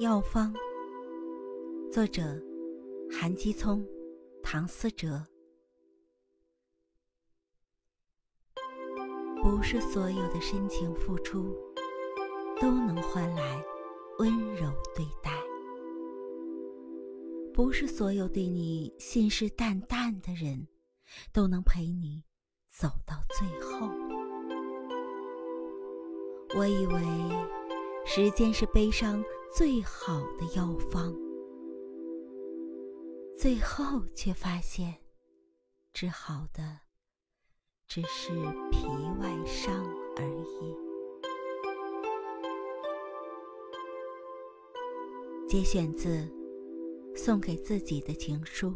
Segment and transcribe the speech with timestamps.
[0.00, 0.50] 药方，
[1.92, 2.22] 作者：
[3.12, 3.86] 韩基聪、
[4.42, 5.22] 唐思哲。
[9.42, 11.54] 不是所有的深情付出
[12.58, 13.62] 都能换来
[14.18, 15.30] 温柔对待，
[17.52, 20.66] 不是所有对你信誓旦旦的人
[21.30, 22.24] 都能陪你
[22.70, 23.86] 走到最后。
[26.56, 27.02] 我以为
[28.06, 29.22] 时间是悲伤
[29.52, 31.12] 最好的药方，
[33.36, 34.94] 最后却发现
[35.92, 36.62] 治好的
[37.88, 38.30] 只是
[38.70, 38.86] 皮
[39.20, 39.84] 外伤
[40.16, 40.76] 而已。
[45.48, 46.08] 节选自
[47.16, 48.68] 《送给自己的情书》。